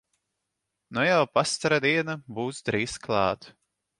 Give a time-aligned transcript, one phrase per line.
[0.97, 3.49] Nu jau pastara diena būs drīz klāt!